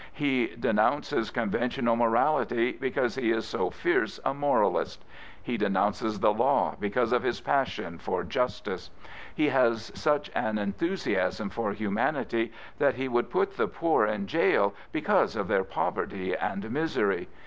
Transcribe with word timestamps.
He 0.13 0.55
denounces 0.59 1.29
con 1.29 1.51
ventional 1.51 1.95
morality 1.95 2.71
because 2.71 3.13
he 3.13 3.29
is 3.29 3.47
so 3.47 3.69
fierce 3.69 4.19
a 4.25 4.33
moralist. 4.33 5.05
He 5.43 5.57
denounces 5.57 6.19
the 6.19 6.33
law 6.33 6.75
because 6.79 7.11
of 7.13 7.21
his 7.21 7.39
passion 7.39 7.99
for 7.99 8.23
justice. 8.23 8.89
He 9.35 9.49
has 9.49 9.91
such 9.93 10.31
an 10.33 10.57
enthusiasm 10.57 11.51
for 11.51 11.73
humanity 11.73 12.51
that 12.79 12.95
he 12.95 13.07
would 13.07 13.29
put 13.29 13.57
the 13.57 13.67
poor 13.67 14.07
in 14.07 14.25
gaol 14.25 14.73
because 14.91 15.35
of 15.35 15.47
their 15.47 15.63
poverty 15.63 16.35
and 16.35 16.71
misery. 16.71 17.29